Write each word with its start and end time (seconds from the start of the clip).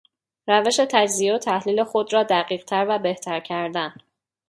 روش 0.47 0.77
تجزیه 0.89 1.33
و 1.33 1.37
تحلیل 1.37 1.83
خود 1.83 2.13
را 2.13 2.23
دقیقتر 2.23 2.85
و 2.89 2.99
بهتر 2.99 3.39
کردن 3.39 3.93